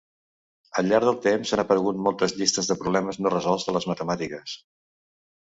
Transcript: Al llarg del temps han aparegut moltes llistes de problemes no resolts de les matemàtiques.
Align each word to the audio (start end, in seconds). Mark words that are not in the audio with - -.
Al 0.81 0.87
llarg 0.93 1.05
del 1.09 1.19
temps 1.25 1.51
han 1.57 1.61
aparegut 1.63 1.99
moltes 2.07 2.33
llistes 2.39 2.71
de 2.73 2.79
problemes 2.81 3.21
no 3.27 3.35
resolts 3.35 3.69
de 3.69 3.77
les 3.79 3.89
matemàtiques. 3.93 4.57